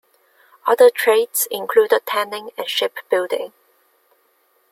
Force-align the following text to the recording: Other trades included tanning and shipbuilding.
Other 0.65 0.89
trades 0.89 1.47
included 1.51 2.07
tanning 2.07 2.49
and 2.57 2.67
shipbuilding. 2.67 3.53